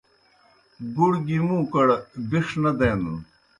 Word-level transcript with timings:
گُڑ 0.95 1.11
گیْ 1.25 1.37
مُوں 1.45 1.63
کڑ 1.71 1.87
بِݜ 2.29 2.47
نہ 2.61 2.71
دینَن 2.77 3.01